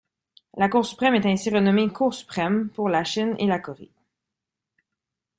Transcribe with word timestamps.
La 0.57 0.67
Cour 0.67 0.83
suprême 0.83 1.13
est 1.13 1.27
ainsi 1.27 1.51
renommée 1.51 1.87
Cour 1.89 2.11
suprême 2.11 2.69
pour 2.69 2.89
la 2.89 3.03
Chine 3.03 3.35
et 3.37 3.45
la 3.45 3.59
Corée. 3.59 3.91